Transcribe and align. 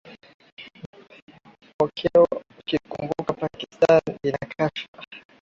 okeo 1.83 2.23
ukikubuka 2.59 3.31
pakistani 3.39 4.15
ina 4.27 4.37
kashfa 4.51 5.01